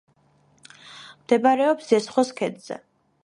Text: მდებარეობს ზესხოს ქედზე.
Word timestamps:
მდებარეობს 1.25 1.91
ზესხოს 1.91 2.35
ქედზე. 2.41 2.81